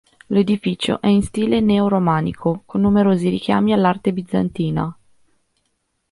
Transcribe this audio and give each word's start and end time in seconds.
L'edificio 0.29 0.99
è 0.99 1.05
in 1.05 1.21
stile 1.21 1.59
neoromanico, 1.59 2.63
con 2.65 2.81
numerosi 2.81 3.29
richiami 3.29 3.71
all'arte 3.71 4.11
bizantina. 4.11 4.97